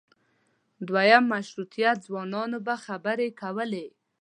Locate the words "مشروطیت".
1.33-1.97